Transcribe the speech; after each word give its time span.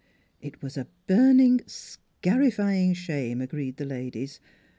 It 0.41 0.63
was 0.63 0.77
a 0.77 0.87
burning, 1.05 1.61
scarifying 1.67 2.95
shame, 2.95 3.39
agreed 3.39 3.77
the 3.77 3.85
ladies. 3.85 4.39